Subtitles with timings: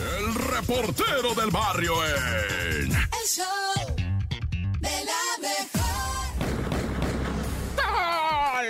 [0.00, 2.92] el reportero del barrio en...
[2.92, 3.96] El show
[4.80, 5.84] de la mejor.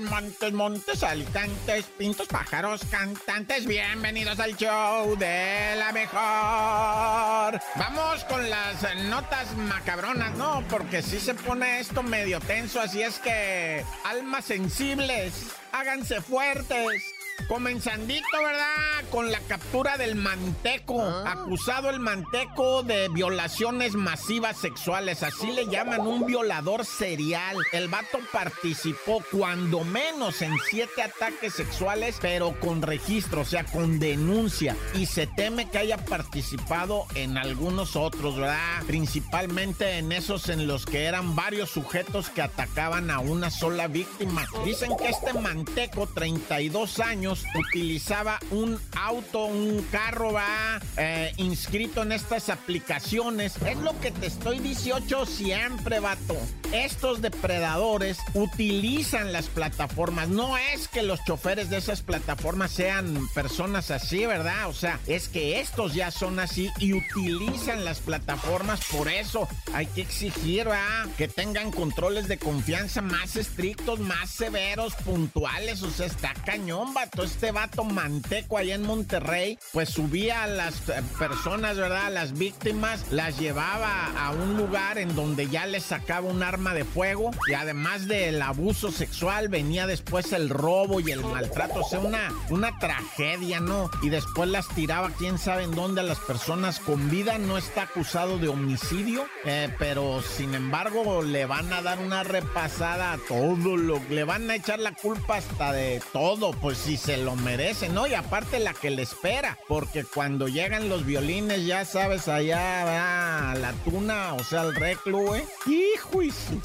[0.00, 7.60] Montes, montes, alicantes, pintos, pájaros, cantantes, bienvenidos al show de la mejor.
[7.76, 10.64] Vamos con las notas macabronas, ¿no?
[10.70, 17.19] Porque si se pone esto medio tenso, así es que almas sensibles, háganse fuertes.
[17.48, 19.08] Comenzandito, ¿verdad?
[19.10, 21.00] Con la captura del manteco.
[21.02, 25.22] Acusado el manteco de violaciones masivas sexuales.
[25.22, 27.56] Así le llaman un violador serial.
[27.72, 33.98] El vato participó cuando menos en siete ataques sexuales, pero con registro, o sea, con
[33.98, 34.76] denuncia.
[34.94, 38.82] Y se teme que haya participado en algunos otros, ¿verdad?
[38.86, 44.46] Principalmente en esos en los que eran varios sujetos que atacaban a una sola víctima.
[44.64, 52.12] Dicen que este manteco, 32 años, utilizaba un auto, un carro, va eh, inscrito en
[52.12, 53.56] estas aplicaciones.
[53.66, 56.36] Es lo que te estoy 18 siempre, vato.
[56.72, 60.28] Estos depredadores utilizan las plataformas.
[60.28, 64.68] No es que los choferes de esas plataformas sean personas así, ¿verdad?
[64.68, 68.80] O sea, es que estos ya son así y utilizan las plataformas.
[68.90, 71.08] Por eso hay que exigir, ¿verdad?
[71.16, 75.82] Que tengan controles de confianza más estrictos, más severos, puntuales.
[75.82, 80.88] O sea, está cañón, vato este vato manteco allá en Monterrey, pues subía a las
[80.88, 82.06] eh, personas, ¿verdad?
[82.06, 86.74] A las víctimas, las llevaba a un lugar en donde ya les sacaba un arma
[86.74, 91.88] de fuego y además del abuso sexual venía después el robo y el maltrato, o
[91.88, 93.90] sea, una, una tragedia, ¿no?
[94.02, 97.82] Y después las tiraba, quién sabe en dónde a las personas con vida, no está
[97.82, 103.76] acusado de homicidio, eh, pero sin embargo le van a dar una repasada a todo
[103.76, 107.94] lo, le van a echar la culpa hasta de todo, pues si se lo merecen,
[107.94, 108.06] ¿no?
[108.06, 113.54] Y aparte la que le espera, porque cuando llegan los violines, ya sabes, allá va
[113.54, 115.44] la tuna, o sea, el reclu, ¿eh?
[115.66, 116.60] Hijo y su...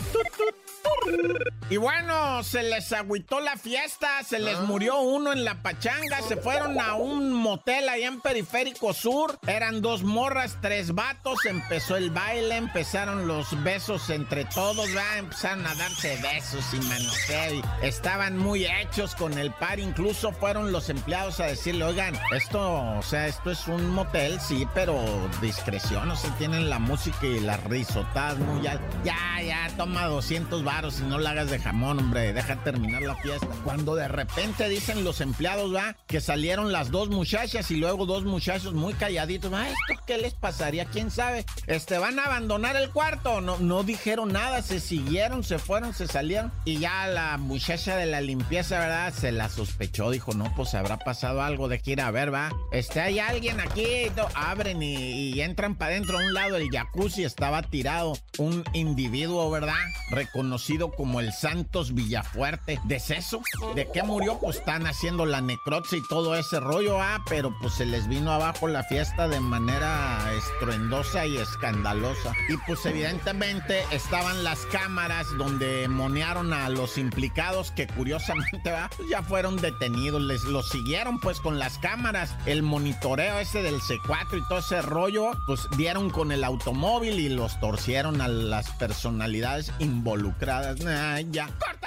[1.68, 6.38] Y bueno, se les agüitó la fiesta, se les murió uno en la pachanga, se
[6.38, 12.12] fueron a un motel allá en Periférico Sur, eran dos morras, tres vatos, empezó el
[12.12, 15.18] baile, empezaron los besos entre todos, ¿verdad?
[15.18, 20.90] empezaron a darse besos y manoseo, estaban muy hechos con el par, incluso fueron los
[20.90, 25.04] empleados a decirle, oigan, esto, o sea, esto es un motel, sí, pero
[25.42, 30.64] discreción, o sea, tienen la música y las risotadas muy altas, ya, ya, toma 200
[30.64, 33.48] varos y no la hagas de jamón, hombre, deja terminar la fiesta.
[33.64, 38.24] Cuando de repente dicen los empleados, va, que salieron las dos muchachas y luego dos
[38.24, 40.86] muchachos muy calladitos, va, ¿esto qué les pasaría?
[40.86, 41.46] ¿Quién sabe?
[41.66, 46.08] Este, van a abandonar el cuarto, no, no dijeron nada, se siguieron, se fueron, se
[46.08, 49.14] salieron y ya la muchacha de la limpieza, ¿verdad?
[49.14, 52.52] Se la sospechó, dijo, no, pues habrá pasado algo de que a ver, va.
[52.72, 53.86] Este, hay alguien aquí,
[54.18, 58.64] no, abren y, y entran para adentro a un lado del jacuzzi, estaba tirado un
[58.74, 59.74] individuo, ¿verdad?
[60.10, 62.80] Reconocido como el Santos Villafuerte.
[62.84, 63.42] ¿Deceso?
[63.76, 64.40] ¿De qué murió?
[64.40, 68.32] Pues están haciendo la necropsia y todo ese rollo, ah, pero pues se les vino
[68.32, 72.34] abajo la fiesta de manera estruendosa y escandalosa.
[72.50, 78.90] Y pues evidentemente estaban las cámaras donde monearon a los implicados que curiosamente ¿va?
[78.96, 83.80] Pues, ya fueron detenidos, les los siguieron pues con las cámaras, el monitoreo ese del
[83.82, 88.70] C4 y todo ese rollo, pues dieron con el automóvil y los torcieron a las
[88.72, 90.75] personalidades involucradas.
[90.84, 91.85] Nah, ya, corta.